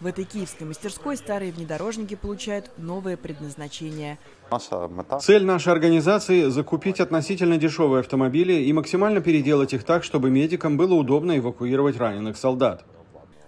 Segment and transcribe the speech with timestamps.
[0.00, 4.18] В этой киевской мастерской старые внедорожники получают новое предназначение.
[5.20, 10.94] Цель нашей организации– закупить относительно дешевые автомобили и максимально переделать их так, чтобы медикам было
[10.94, 12.84] удобно эвакуировать раненых солдат.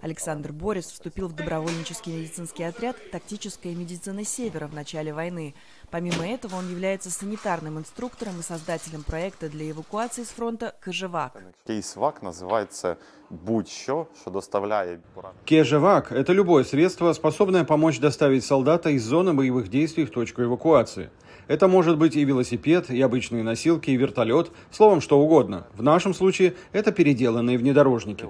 [0.00, 5.54] Александр Борис вступил в добровольнический медицинский отряд «Тактическая медицина Севера» в начале войны.
[5.90, 11.40] Помимо этого, он является санитарным инструктором и создателем проекта для эвакуации с фронта «Кожевак».
[11.66, 12.96] кейс-вак називається
[13.30, 14.98] будь-що, що доставляє.
[15.44, 21.08] Кежевак– это любое средство, способное помочь доставить солдата из зоны боевых действий в точку эвакуации.
[21.50, 25.66] Это может быть и велосипед, и обычные носилки, и вертолет, словом, что угодно.
[25.74, 28.24] В нашем случае это переделанные внедорожники.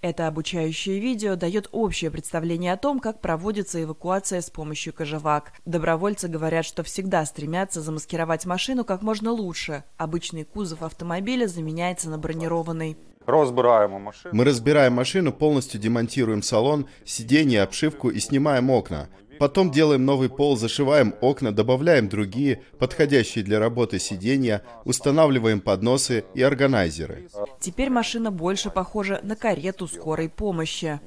[0.00, 5.52] Это обучающее видео дает общее представление о том, как проводится эвакуация с помощью кожевак.
[5.66, 9.84] Добровольцы говорят, что всегда стремятся замаскировать машину как можно лучше.
[9.98, 12.96] Обычный кузов автомобиля заменяется на бронированный.
[13.28, 14.34] Розбираємо машину.
[14.34, 19.08] Мы разбираем машину, полностью демонтируем салон, сиденье, обшивку и снимаем окна.
[19.38, 26.42] Потом делаем новый пол, зашиваем окна, добавляем другие, подходящие для работы сиденья, устанавливаем подносы и
[26.42, 27.28] органайзеры.
[27.60, 30.98] Теперь машина больше похожа на карету скорой помощи.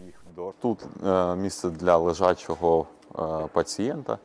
[0.61, 2.85] Тут е, місце для лежачого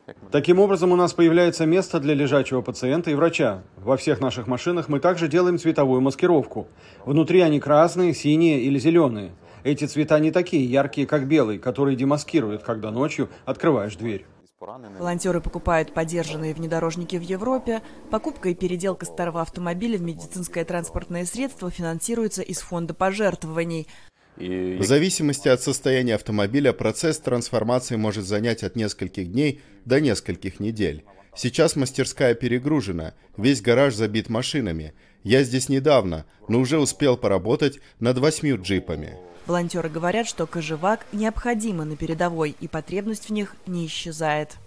[0.07, 3.63] як ми Таким образом, у нас появляется место для лежачего пациента и врача.
[3.77, 6.67] Во всех наших машинах мы также делаем цветовую маскировку.
[7.05, 9.31] Внутри они красные, синие или зеленые.
[9.63, 14.25] Эти цвета не такие яркие, как белый, который демаскирует, когда ночью открываешь дверь.
[14.59, 17.83] Волонтеры покупают подержанные внедорожники в Европе.
[18.09, 23.87] Покупка и переделка старого автомобиля в медицинское транспортное средство финансируется из фонда пожертвований.
[24.39, 30.59] І В зависимости от состояния автомобиля процесс трансформации может занять от нескольких дней до нескольких
[30.59, 31.03] недель.
[31.35, 34.93] Сейчас мастерская перегружена, весь гараж забит машинами.
[35.23, 39.17] Я здесь недавно, но уже успел поработать над восьмью джипами.
[39.45, 44.57] Волонтеры говорят, что кожевак необходимо на передовой, и потребность в них не исчезает.